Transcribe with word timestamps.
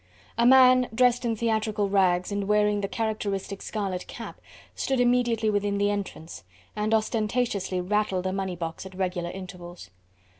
A 0.35 0.47
man, 0.47 0.89
dressed 0.95 1.25
in 1.25 1.35
theatrical 1.35 1.87
rags 1.87 2.31
and 2.31 2.47
wearing 2.47 2.81
the 2.81 2.87
characteristic 2.87 3.61
scarlet 3.61 4.07
cap, 4.07 4.41
stood 4.73 4.99
immediately 4.99 5.51
within 5.51 5.77
the 5.77 5.91
entrance, 5.91 6.43
and 6.75 6.91
ostentatiously 6.91 7.79
rattled 7.81 8.25
a 8.25 8.33
money 8.33 8.55
box 8.55 8.83
at 8.83 8.95
regular 8.95 9.29
intervals. 9.29 9.91